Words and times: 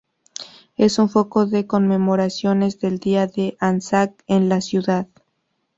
Es 0.77 0.97
un 0.97 1.09
foco 1.09 1.45
de 1.45 1.67
conmemoraciones 1.67 2.79
del 2.79 2.97
Día 2.97 3.27
de 3.27 3.55
Anzac 3.59 4.23
en 4.25 4.49
la 4.49 4.59
ciudad. 4.59 5.05